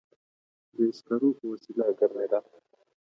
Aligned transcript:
د 0.75 0.77
سکرو 0.97 1.29
په 1.39 1.45
وسیله 1.51 1.85
ګرمېده. 1.99 2.39